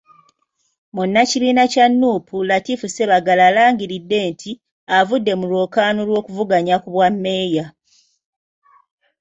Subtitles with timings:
[0.95, 4.51] Munnakibiina kya Nuupu, Latif Ssebaggala alangiridde nti,
[4.97, 7.65] avudde mu lwokaano lw'okuvuganya ku bwa Loodimmeeya.